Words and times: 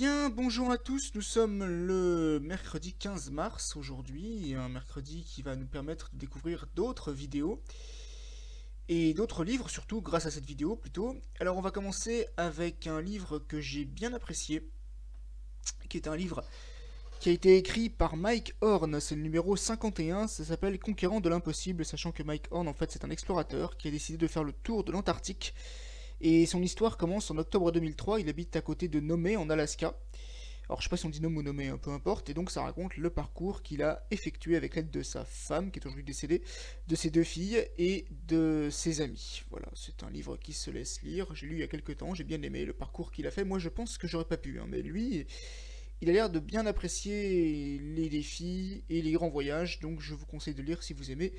bien, 0.00 0.30
bonjour 0.30 0.70
à 0.70 0.78
tous, 0.78 1.10
nous 1.14 1.20
sommes 1.20 1.62
le 1.62 2.40
mercredi 2.40 2.94
15 2.94 3.32
mars 3.32 3.76
aujourd'hui, 3.76 4.54
un 4.54 4.70
mercredi 4.70 5.24
qui 5.24 5.42
va 5.42 5.56
nous 5.56 5.66
permettre 5.66 6.08
de 6.14 6.16
découvrir 6.16 6.64
d'autres 6.74 7.12
vidéos 7.12 7.62
et 8.88 9.12
d'autres 9.12 9.44
livres 9.44 9.68
surtout 9.68 10.00
grâce 10.00 10.24
à 10.24 10.30
cette 10.30 10.46
vidéo 10.46 10.74
plutôt. 10.74 11.16
Alors 11.38 11.58
on 11.58 11.60
va 11.60 11.70
commencer 11.70 12.26
avec 12.38 12.86
un 12.86 13.02
livre 13.02 13.40
que 13.40 13.60
j'ai 13.60 13.84
bien 13.84 14.14
apprécié, 14.14 14.66
qui 15.90 15.98
est 15.98 16.08
un 16.08 16.16
livre 16.16 16.42
qui 17.20 17.28
a 17.28 17.32
été 17.32 17.58
écrit 17.58 17.90
par 17.90 18.16
Mike 18.16 18.54
Horn, 18.62 19.00
c'est 19.00 19.16
le 19.16 19.20
numéro 19.20 19.54
51, 19.54 20.28
ça 20.28 20.46
s'appelle 20.46 20.78
Conquérant 20.78 21.20
de 21.20 21.28
l'impossible, 21.28 21.84
sachant 21.84 22.10
que 22.10 22.22
Mike 22.22 22.46
Horn 22.52 22.68
en 22.68 22.72
fait 22.72 22.90
c'est 22.90 23.04
un 23.04 23.10
explorateur 23.10 23.76
qui 23.76 23.88
a 23.88 23.90
décidé 23.90 24.16
de 24.16 24.28
faire 24.28 24.44
le 24.44 24.54
tour 24.54 24.82
de 24.82 24.92
l'Antarctique 24.92 25.52
et 26.20 26.46
son 26.46 26.62
histoire 26.62 26.96
commence 26.96 27.30
en 27.30 27.38
octobre 27.38 27.72
2003, 27.72 28.20
il 28.20 28.28
habite 28.28 28.56
à 28.56 28.60
côté 28.60 28.88
de 28.88 29.00
Nome 29.00 29.28
en 29.36 29.48
Alaska. 29.48 29.94
Alors 30.68 30.80
je 30.80 30.84
sais 30.84 30.90
pas 30.90 30.96
si 30.96 31.04
on 31.06 31.08
dit 31.08 31.20
Nome 31.20 31.36
ou 31.36 31.42
Nome, 31.42 31.60
hein, 31.60 31.78
peu 31.82 31.90
importe, 31.90 32.30
et 32.30 32.34
donc 32.34 32.50
ça 32.50 32.62
raconte 32.62 32.96
le 32.96 33.10
parcours 33.10 33.62
qu'il 33.62 33.82
a 33.82 34.06
effectué 34.12 34.54
avec 34.54 34.76
l'aide 34.76 34.90
de 34.90 35.02
sa 35.02 35.24
femme, 35.24 35.72
qui 35.72 35.80
est 35.80 35.86
aujourd'hui 35.86 36.04
décédée, 36.04 36.42
de 36.86 36.94
ses 36.94 37.10
deux 37.10 37.24
filles 37.24 37.66
et 37.76 38.04
de 38.28 38.68
ses 38.70 39.00
amis. 39.00 39.42
Voilà, 39.50 39.66
c'est 39.74 40.04
un 40.04 40.10
livre 40.10 40.36
qui 40.36 40.52
se 40.52 40.70
laisse 40.70 41.02
lire, 41.02 41.34
j'ai 41.34 41.46
lu 41.46 41.56
il 41.56 41.60
y 41.60 41.64
a 41.64 41.66
quelques 41.66 41.96
temps, 41.96 42.14
j'ai 42.14 42.22
bien 42.22 42.40
aimé 42.42 42.64
le 42.64 42.72
parcours 42.72 43.10
qu'il 43.10 43.26
a 43.26 43.32
fait, 43.32 43.42
moi 43.42 43.58
je 43.58 43.68
pense 43.68 43.98
que 43.98 44.06
j'aurais 44.06 44.26
pas 44.26 44.36
pu, 44.36 44.60
hein, 44.60 44.66
mais 44.68 44.82
lui, 44.82 45.26
il 46.02 46.08
a 46.08 46.12
l'air 46.12 46.30
de 46.30 46.38
bien 46.38 46.64
apprécier 46.66 47.80
les 47.80 48.08
défis 48.08 48.84
et 48.88 49.02
les 49.02 49.10
grands 49.10 49.28
voyages, 49.28 49.80
donc 49.80 50.00
je 50.00 50.14
vous 50.14 50.26
conseille 50.26 50.54
de 50.54 50.62
lire 50.62 50.84
si 50.84 50.92
vous 50.92 51.10
aimez 51.10 51.32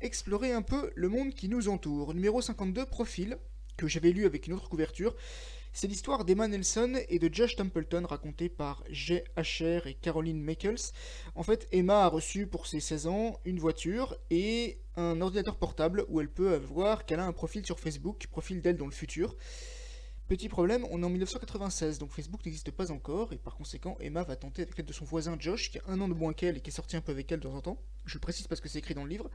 explorer 0.00 0.52
un 0.52 0.62
peu 0.62 0.92
le 0.94 1.08
monde 1.08 1.34
qui 1.34 1.48
nous 1.48 1.68
entoure. 1.68 2.14
Numéro 2.14 2.40
52, 2.40 2.86
Profil 2.86 3.38
que 3.78 3.88
j'avais 3.88 4.12
lu 4.12 4.26
avec 4.26 4.46
une 4.46 4.52
autre 4.52 4.68
couverture. 4.68 5.14
C'est 5.72 5.86
l'histoire 5.86 6.24
d'Emma 6.24 6.48
Nelson 6.48 7.00
et 7.08 7.18
de 7.18 7.32
Josh 7.32 7.54
Templeton 7.54 8.04
racontée 8.04 8.48
par 8.48 8.82
Jay 8.90 9.22
Asher 9.36 9.80
et 9.86 9.94
Caroline 9.94 10.42
Michaels. 10.42 10.92
En 11.36 11.44
fait, 11.44 11.68
Emma 11.70 12.04
a 12.04 12.08
reçu 12.08 12.46
pour 12.46 12.66
ses 12.66 12.80
16 12.80 13.06
ans 13.06 13.38
une 13.44 13.60
voiture 13.60 14.16
et 14.30 14.80
un 14.96 15.20
ordinateur 15.20 15.56
portable 15.56 16.04
où 16.08 16.20
elle 16.20 16.30
peut 16.30 16.56
voir 16.56 17.06
qu'elle 17.06 17.20
a 17.20 17.24
un 17.26 17.32
profil 17.32 17.64
sur 17.64 17.78
Facebook, 17.78 18.26
profil 18.30 18.60
d'elle 18.60 18.76
dans 18.76 18.86
le 18.86 18.92
futur. 18.92 19.36
Petit 20.26 20.48
problème, 20.48 20.84
on 20.90 21.02
est 21.02 21.06
en 21.06 21.10
1996, 21.10 21.98
donc 21.98 22.10
Facebook 22.10 22.44
n'existe 22.44 22.70
pas 22.70 22.90
encore, 22.90 23.32
et 23.32 23.38
par 23.38 23.56
conséquent, 23.56 23.96
Emma 23.98 24.24
va 24.24 24.36
tenter 24.36 24.60
avec 24.60 24.76
l'aide 24.76 24.86
de 24.86 24.92
son 24.92 25.06
voisin 25.06 25.36
Josh, 25.38 25.70
qui 25.70 25.78
a 25.78 25.82
un 25.86 25.98
an 26.02 26.08
de 26.08 26.12
moins 26.12 26.34
qu'elle 26.34 26.58
et 26.58 26.60
qui 26.60 26.68
est 26.68 26.72
sorti 26.72 26.96
un 26.96 27.00
peu 27.00 27.12
avec 27.12 27.32
elle 27.32 27.40
de 27.40 27.44
temps 27.44 27.54
en 27.54 27.62
temps, 27.62 27.80
je 28.04 28.14
le 28.14 28.20
précise 28.20 28.46
parce 28.46 28.60
que 28.60 28.68
c'est 28.68 28.78
écrit 28.78 28.92
dans 28.92 29.04
le 29.04 29.08
livre, 29.08 29.30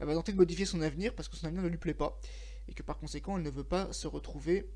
elle 0.00 0.06
va 0.06 0.14
tenter 0.14 0.32
de 0.32 0.38
modifier 0.38 0.64
son 0.64 0.80
avenir 0.80 1.14
parce 1.14 1.28
que 1.28 1.36
son 1.36 1.46
avenir 1.48 1.62
ne 1.62 1.68
lui 1.68 1.76
plaît 1.76 1.92
pas, 1.92 2.18
et 2.68 2.74
que 2.74 2.82
par 2.82 2.98
conséquent 2.98 3.36
elle 3.36 3.42
ne 3.42 3.50
veut 3.50 3.64
pas 3.64 3.92
se 3.92 4.06
retrouver 4.06 4.68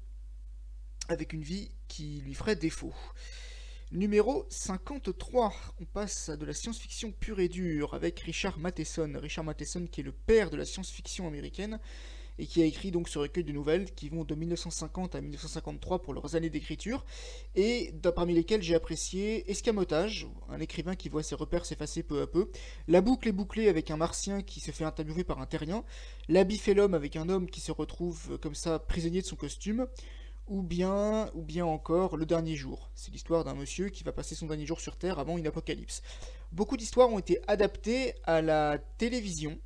avec 1.09 1.33
une 1.33 1.43
vie 1.43 1.71
qui 1.89 2.21
lui 2.21 2.35
ferait 2.35 2.57
défaut. 2.57 2.95
Numéro 3.91 4.47
53, 4.49 5.53
on 5.81 5.85
passe 5.85 6.31
à 6.31 6.37
de 6.37 6.47
la 6.47 6.55
science-fiction 6.55 7.13
pure 7.13 7.41
et 7.41 7.49
dure 7.49 7.93
avec 7.93 8.21
Richard 8.21 8.59
Matheson. 8.59 9.13
Richard 9.17 9.45
Matheson 9.45 9.87
qui 9.87 10.01
est 10.01 10.05
le 10.05 10.13
père 10.13 10.49
de 10.49 10.57
la 10.57 10.65
science-fiction 10.65 11.27
américaine 11.27 11.79
et 12.39 12.47
qui 12.47 12.63
a 12.63 12.65
écrit 12.65 12.91
donc 12.91 13.09
ce 13.09 13.19
recueil 13.19 13.45
de 13.45 13.53
nouvelles 13.53 13.93
qui 13.93 14.09
vont 14.09 14.25
de 14.25 14.35
1950 14.35 15.15
à 15.15 15.21
1953 15.21 16.03
pour 16.03 16.15
leurs 16.15 16.35
années 16.35 16.51
d'écriture, 16.51 17.05
et 17.55 17.93
parmi 18.15 18.35
lesquelles 18.35 18.63
j'ai 18.63 18.75
apprécié 18.75 19.51
Escamotage, 19.51 20.27
un 20.49 20.61
écrivain 20.61 20.95
qui 20.95 21.09
voit 21.09 21.23
ses 21.23 21.35
repères 21.35 21.67
s'effacer 21.67 22.03
peu 22.03 22.23
à 22.23 22.27
peu, 22.27 22.51
La 22.89 23.01
boucle 23.01 23.29
est 23.29 23.33
bouclée 23.33 23.69
avec 23.69 23.91
un 23.91 23.97
martien 23.97 24.43
qui 24.43 24.61
se 24.61 24.71
fait 24.71 24.85
interviewer 24.85 25.25
par 25.25 25.41
un 25.41 25.47
terrien, 25.47 25.85
L'habit 26.29 26.59
fait 26.59 26.75
l'homme 26.75 26.95
avec 26.95 27.17
un 27.17 27.29
homme 27.29 27.49
qui 27.49 27.61
se 27.61 27.73
retrouve 27.73 28.39
comme 28.39 28.55
ça 28.55 28.79
prisonnier 28.79 29.23
de 29.23 29.27
son 29.27 29.37
costume, 29.37 29.87
ou 30.47 30.63
bien, 30.63 31.31
ou 31.35 31.43
bien 31.43 31.65
encore 31.65 32.17
Le 32.17 32.27
Dernier 32.27 32.57
Jour. 32.57 32.91
C'est 32.95 33.13
l'histoire 33.13 33.45
d'un 33.45 33.55
monsieur 33.55 33.89
qui 33.89 34.05
va 34.05 34.13
passer 34.13 34.35
son 34.35 34.47
dernier 34.47 34.67
jour 34.67 34.81
sur 34.81 34.97
Terre 34.97 35.19
avant 35.19 35.39
une 35.39 35.47
apocalypse. 35.47 36.03
Beaucoup 36.53 36.77
d'histoires 36.77 37.11
ont 37.11 37.19
été 37.19 37.41
adaptées 37.47 38.15
à 38.25 38.43
la 38.43 38.79
télévision, 38.99 39.59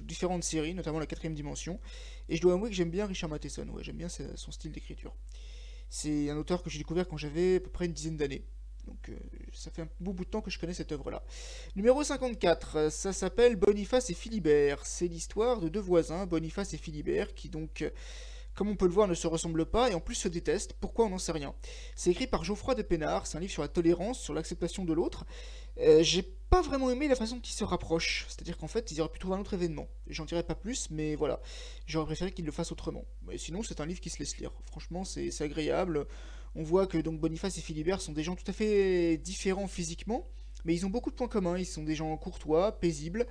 différentes 0.00 0.44
séries, 0.44 0.74
notamment 0.74 0.98
la 0.98 1.06
quatrième 1.06 1.34
dimension. 1.34 1.80
Et 2.28 2.36
je 2.36 2.42
dois 2.42 2.54
avouer 2.54 2.70
que 2.70 2.76
j'aime 2.76 2.90
bien 2.90 3.06
Richard 3.06 3.30
Matheson, 3.30 3.68
ouais, 3.68 3.82
j'aime 3.82 3.96
bien 3.96 4.08
son 4.08 4.52
style 4.52 4.72
d'écriture. 4.72 5.14
C'est 5.88 6.30
un 6.30 6.36
auteur 6.36 6.62
que 6.62 6.70
j'ai 6.70 6.78
découvert 6.78 7.06
quand 7.08 7.16
j'avais 7.16 7.56
à 7.56 7.60
peu 7.60 7.70
près 7.70 7.86
une 7.86 7.92
dizaine 7.92 8.16
d'années. 8.16 8.44
Donc 8.86 9.08
euh, 9.08 9.16
ça 9.52 9.70
fait 9.70 9.82
un 9.82 9.88
beau 10.00 10.12
bout 10.12 10.24
de 10.24 10.30
temps 10.30 10.40
que 10.40 10.50
je 10.50 10.58
connais 10.58 10.74
cette 10.74 10.92
œuvre-là. 10.92 11.22
Numéro 11.74 12.02
54, 12.02 12.76
euh, 12.76 12.90
ça 12.90 13.12
s'appelle 13.12 13.56
Boniface 13.56 14.10
et 14.10 14.14
Philibert. 14.14 14.86
C'est 14.86 15.08
l'histoire 15.08 15.60
de 15.60 15.68
deux 15.68 15.80
voisins, 15.80 16.26
Boniface 16.26 16.72
et 16.74 16.76
Philibert, 16.76 17.34
qui 17.34 17.48
donc, 17.48 17.84
comme 18.56 18.68
on 18.68 18.76
peut 18.76 18.86
le 18.86 18.92
voir, 18.92 19.06
ne 19.06 19.14
se 19.14 19.26
ressemblent 19.26 19.66
pas 19.66 19.90
et 19.90 19.94
en 19.94 20.00
plus 20.00 20.14
se 20.14 20.28
détestent. 20.28 20.72
Pourquoi 20.72 21.06
on 21.06 21.10
n'en 21.10 21.18
sait 21.18 21.32
rien? 21.32 21.54
C'est 21.94 22.10
écrit 22.10 22.26
par 22.26 22.42
Geoffroy 22.42 22.74
de 22.74 22.82
Pénard, 22.82 23.26
c'est 23.26 23.36
un 23.36 23.40
livre 23.40 23.52
sur 23.52 23.62
la 23.62 23.68
tolérance, 23.68 24.18
sur 24.18 24.34
l'acceptation 24.34 24.84
de 24.84 24.92
l'autre. 24.92 25.24
j'ai 26.00 26.22
pas 26.48 26.62
vraiment 26.62 26.90
aimé 26.90 27.08
la 27.08 27.16
façon 27.16 27.40
qu'ils 27.40 27.54
se 27.54 27.64
rapprochent. 27.64 28.24
C'est-à-dire 28.28 28.56
qu'en 28.56 28.68
fait, 28.68 28.90
ils 28.90 29.00
auraient 29.00 29.10
pu 29.10 29.18
trouver 29.18 29.36
un 29.36 29.40
autre 29.40 29.54
événement. 29.54 29.88
J'en 30.06 30.24
dirais 30.24 30.42
pas 30.42 30.54
plus, 30.54 30.88
mais 30.90 31.14
voilà. 31.14 31.40
J'aurais 31.86 32.06
préféré 32.06 32.32
qu'ils 32.32 32.46
le 32.46 32.52
fassent 32.52 32.72
autrement. 32.72 33.04
Mais 33.26 33.38
sinon, 33.38 33.62
c'est 33.62 33.80
un 33.80 33.86
livre 33.86 34.00
qui 34.00 34.10
se 34.10 34.18
laisse 34.18 34.36
lire. 34.38 34.52
Franchement, 34.64 35.04
c'est 35.04 35.40
agréable. 35.42 36.06
On 36.54 36.62
voit 36.62 36.86
que 36.86 36.98
donc 36.98 37.20
Boniface 37.20 37.58
et 37.58 37.60
Philibert 37.60 38.00
sont 38.00 38.12
des 38.12 38.22
gens 38.22 38.36
tout 38.36 38.48
à 38.50 38.52
fait 38.52 39.18
différents 39.18 39.66
physiquement, 39.66 40.26
mais 40.64 40.74
ils 40.74 40.86
ont 40.86 40.90
beaucoup 40.90 41.10
de 41.10 41.16
points 41.16 41.28
communs. 41.28 41.58
Ils 41.58 41.66
sont 41.66 41.82
des 41.82 41.94
gens 41.94 42.16
courtois, 42.16 42.72
paisibles. 42.72 43.26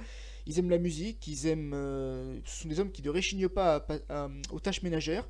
Ils 0.46 0.60
aiment 0.60 0.70
la 0.70 0.78
musique. 0.78 1.28
Ils 1.28 1.48
aiment. 1.48 1.74
Euh, 1.74 2.40
ce 2.46 2.62
sont 2.62 2.68
des 2.68 2.80
hommes 2.80 2.92
qui 2.92 3.02
ne 3.02 3.10
réchignent 3.10 3.50
pas 3.50 3.86
aux 4.52 4.60
tâches 4.60 4.82
ménagères. 4.84 5.28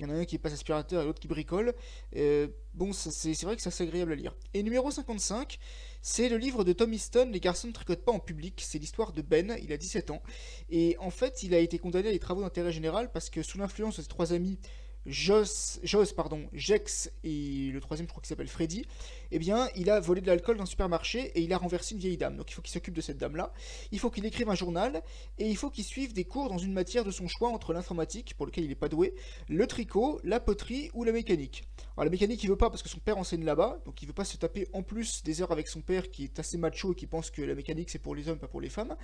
Il 0.00 0.04
y 0.04 0.06
en 0.10 0.14
a 0.14 0.16
un 0.16 0.24
qui 0.24 0.38
passe 0.38 0.54
aspirateur 0.54 1.02
et 1.02 1.04
l'autre 1.04 1.20
qui 1.20 1.28
bricole. 1.28 1.74
Euh, 2.16 2.48
bon, 2.72 2.94
c'est 2.94 3.42
vrai 3.42 3.54
que 3.54 3.60
c'est 3.60 3.68
assez 3.68 3.84
agréable 3.84 4.12
à 4.12 4.14
lire. 4.14 4.34
Et 4.54 4.62
numéro 4.62 4.90
55, 4.90 5.58
c'est 6.00 6.30
le 6.30 6.38
livre 6.38 6.64
de 6.64 6.72
Tom 6.72 6.90
Easton, 6.94 7.28
Les 7.30 7.38
garçons 7.38 7.68
ne 7.68 7.72
tricotent 7.74 8.02
pas 8.02 8.12
en 8.12 8.18
public. 8.18 8.62
C'est 8.64 8.78
l'histoire 8.78 9.12
de 9.12 9.20
Ben, 9.20 9.58
il 9.62 9.70
a 9.74 9.76
17 9.76 10.10
ans. 10.10 10.22
Et 10.70 10.96
en 11.00 11.10
fait, 11.10 11.42
il 11.42 11.52
a 11.54 11.58
été 11.58 11.78
condamné 11.78 12.08
à 12.08 12.12
des 12.12 12.18
travaux 12.18 12.40
d'intérêt 12.40 12.72
général 12.72 13.12
parce 13.12 13.28
que 13.28 13.42
sous 13.42 13.58
l'influence 13.58 13.98
de 13.98 14.02
ses 14.02 14.08
trois 14.08 14.32
amis, 14.32 14.58
Jos, 15.06 15.80
Jos, 15.82 16.12
pardon, 16.14 16.48
Jex 16.52 17.10
et 17.24 17.70
le 17.72 17.80
troisième, 17.80 18.06
je 18.06 18.10
crois 18.10 18.20
qu'il 18.20 18.28
s'appelle 18.28 18.48
Freddy, 18.48 18.84
eh 19.30 19.38
bien, 19.38 19.68
il 19.74 19.90
a 19.90 19.98
volé 19.98 20.20
de 20.20 20.26
l'alcool 20.26 20.56
dans 20.56 20.64
un 20.64 20.66
supermarché 20.66 21.32
et 21.34 21.40
il 21.40 21.52
a 21.52 21.58
renversé 21.58 21.94
une 21.94 22.00
vieille 22.00 22.16
dame. 22.16 22.36
Donc 22.36 22.50
il 22.50 22.54
faut 22.54 22.62
qu'il 22.62 22.72
s'occupe 22.72 22.94
de 22.94 23.00
cette 23.00 23.18
dame-là. 23.18 23.52
Il 23.92 23.98
faut 23.98 24.10
qu'il 24.10 24.26
écrive 24.26 24.50
un 24.50 24.54
journal 24.54 25.02
et 25.38 25.48
il 25.48 25.56
faut 25.56 25.70
qu'il 25.70 25.84
suive 25.84 26.12
des 26.12 26.24
cours 26.24 26.48
dans 26.48 26.58
une 26.58 26.72
matière 26.72 27.04
de 27.04 27.10
son 27.10 27.28
choix 27.28 27.48
entre 27.48 27.72
l'informatique, 27.72 28.34
pour 28.36 28.46
lequel 28.46 28.64
il 28.64 28.68
n'est 28.68 28.74
pas 28.74 28.88
doué, 28.88 29.14
le 29.48 29.66
tricot, 29.66 30.20
la 30.22 30.38
poterie 30.40 30.90
ou 30.94 31.04
la 31.04 31.12
mécanique. 31.12 31.64
Alors 32.00 32.06
la 32.06 32.12
mécanique, 32.12 32.42
il 32.42 32.48
veut 32.48 32.56
pas 32.56 32.70
parce 32.70 32.82
que 32.82 32.88
son 32.88 32.98
père 32.98 33.18
enseigne 33.18 33.44
là-bas, 33.44 33.78
donc 33.84 34.00
il 34.00 34.06
veut 34.06 34.14
pas 34.14 34.24
se 34.24 34.38
taper 34.38 34.66
en 34.72 34.82
plus 34.82 35.22
des 35.22 35.42
heures 35.42 35.52
avec 35.52 35.68
son 35.68 35.82
père 35.82 36.10
qui 36.10 36.24
est 36.24 36.38
assez 36.38 36.56
macho 36.56 36.92
et 36.92 36.94
qui 36.94 37.06
pense 37.06 37.30
que 37.30 37.42
la 37.42 37.54
mécanique 37.54 37.90
c'est 37.90 37.98
pour 37.98 38.14
les 38.14 38.26
hommes, 38.26 38.38
pas 38.38 38.48
pour 38.48 38.62
les 38.62 38.70
femmes. 38.70 38.96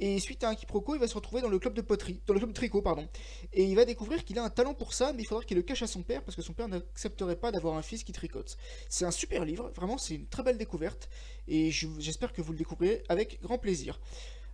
Et 0.00 0.18
suite 0.18 0.42
à 0.42 0.48
un 0.48 0.56
quiproquo, 0.56 0.96
il 0.96 1.00
va 1.00 1.06
se 1.06 1.14
retrouver 1.14 1.40
dans 1.40 1.48
le 1.48 1.60
club 1.60 1.72
de 1.72 1.82
poterie, 1.82 2.20
dans 2.26 2.34
le 2.34 2.40
club 2.40 2.50
de 2.50 2.56
tricot, 2.56 2.82
pardon. 2.82 3.06
Et 3.52 3.62
il 3.62 3.76
va 3.76 3.84
découvrir 3.84 4.24
qu'il 4.24 4.40
a 4.40 4.42
un 4.42 4.50
talent 4.50 4.74
pour 4.74 4.92
ça, 4.92 5.12
mais 5.12 5.22
il 5.22 5.24
faudra 5.24 5.44
qu'il 5.44 5.56
le 5.56 5.62
cache 5.62 5.84
à 5.84 5.86
son 5.86 6.02
père 6.02 6.24
parce 6.24 6.34
que 6.34 6.42
son 6.42 6.52
père 6.52 6.66
n'accepterait 6.66 7.36
pas 7.36 7.52
d'avoir 7.52 7.76
un 7.76 7.82
fils 7.82 8.02
qui 8.02 8.10
tricote. 8.10 8.56
C'est 8.88 9.04
un 9.04 9.12
super 9.12 9.44
livre 9.44 9.70
vraiment, 9.76 9.96
c'est 9.96 10.16
une 10.16 10.26
très 10.26 10.42
belle 10.42 10.58
découverte, 10.58 11.08
et 11.46 11.70
j'espère 11.70 12.32
que 12.32 12.42
vous 12.42 12.50
le 12.50 12.58
découvrirez 12.58 13.04
avec 13.08 13.40
grand 13.40 13.58
plaisir. 13.58 14.00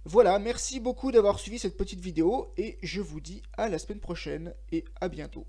Voilà, 0.04 0.38
merci 0.38 0.78
beaucoup 0.78 1.10
d'avoir 1.10 1.38
suivi 1.38 1.58
cette 1.58 1.78
petite 1.78 2.00
vidéo, 2.00 2.52
et 2.58 2.76
je 2.82 3.00
vous 3.00 3.20
dis 3.20 3.42
à 3.54 3.70
la 3.70 3.78
semaine 3.78 4.00
prochaine, 4.00 4.52
et 4.72 4.84
à 5.00 5.08
bientôt. 5.08 5.46